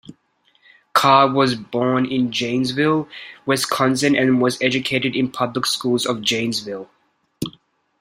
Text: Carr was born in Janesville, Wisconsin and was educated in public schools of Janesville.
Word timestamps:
Carr 0.93 1.31
was 1.31 1.53
born 1.53 2.07
in 2.07 2.31
Janesville, 2.31 3.07
Wisconsin 3.45 4.15
and 4.15 4.41
was 4.41 4.59
educated 4.59 5.15
in 5.15 5.29
public 5.29 5.67
schools 5.67 6.07
of 6.07 6.23
Janesville. 6.23 6.89